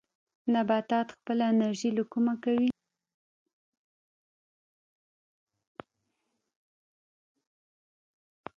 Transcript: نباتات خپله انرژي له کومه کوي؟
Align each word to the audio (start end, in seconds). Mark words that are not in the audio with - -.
نباتات 0.53 1.07
خپله 1.17 1.43
انرژي 1.53 1.89
له 1.97 2.03
کومه 2.11 2.33
کوي؟ 2.43 2.69